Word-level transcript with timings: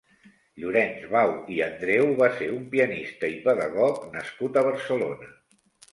Llorenç 0.61 1.03
Bau 1.11 1.33
i 1.57 1.59
Andreu 1.65 2.09
va 2.21 2.29
ser 2.39 2.49
un 2.55 2.65
pianista 2.73 3.33
i 3.35 3.39
pedagog 3.47 4.03
nascut 4.17 4.59
a 4.59 4.65
Barcelona. 4.73 5.35